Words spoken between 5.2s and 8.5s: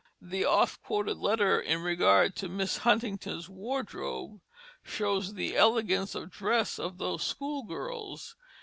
the elegance of dress of those schoolgirls.